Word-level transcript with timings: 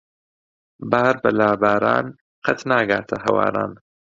بار 0.91 1.15
بە 1.21 1.29
لاباران 1.39 2.05
قەت 2.45 2.59
ناگاتە 2.69 3.15
ھەواران. 3.23 3.71